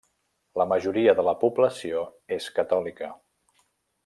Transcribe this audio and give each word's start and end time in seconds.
La 0.61 0.65
majoria 0.71 1.13
de 1.19 1.25
la 1.27 1.35
població 1.43 2.01
és 2.39 2.49
catòlica. 2.59 3.13